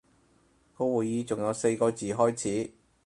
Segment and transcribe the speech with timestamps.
[0.73, 2.71] 個會議仲有四個字開始